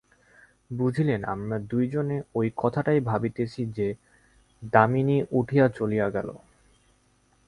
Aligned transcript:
বুঝিলেন, 0.71 1.21
আমরা 1.23 1.57
দুইজনে 1.59 2.17
ঐ 2.35 2.49
কথাটাই 2.57 2.99
ভাবিতেছি 2.99 3.61
যে, 3.65 3.87
দামিনী 4.73 5.17
উঠিয়া 5.31 5.65
চলিয়া 5.69 6.09
গেল। 6.09 6.29